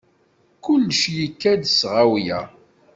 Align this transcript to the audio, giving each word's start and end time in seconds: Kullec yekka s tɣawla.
Kullec 0.63 1.01
yekka 1.17 1.53
s 1.69 1.73
tɣawla. 1.81 2.41